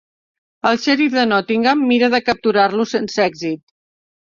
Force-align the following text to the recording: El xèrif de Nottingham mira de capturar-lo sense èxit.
El 0.69 0.79
xèrif 0.85 1.11
de 1.19 1.27
Nottingham 1.29 1.85
mira 1.95 2.13
de 2.17 2.23
capturar-lo 2.33 2.91
sense 2.97 3.27
èxit. 3.33 3.67